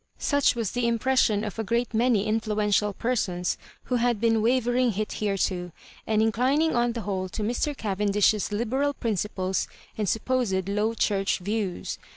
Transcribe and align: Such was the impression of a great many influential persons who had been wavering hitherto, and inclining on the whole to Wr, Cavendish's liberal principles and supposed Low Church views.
Such 0.17 0.55
was 0.55 0.71
the 0.71 0.87
impression 0.87 1.43
of 1.43 1.59
a 1.59 1.63
great 1.63 1.93
many 1.93 2.25
influential 2.25 2.91
persons 2.91 3.55
who 3.83 3.97
had 3.97 4.19
been 4.19 4.41
wavering 4.41 4.93
hitherto, 4.93 5.71
and 6.07 6.23
inclining 6.23 6.75
on 6.75 6.93
the 6.93 7.01
whole 7.01 7.29
to 7.29 7.43
Wr, 7.43 7.75
Cavendish's 7.75 8.51
liberal 8.51 8.95
principles 8.95 9.67
and 9.99 10.09
supposed 10.09 10.67
Low 10.67 10.95
Church 10.95 11.37
views. 11.37 11.99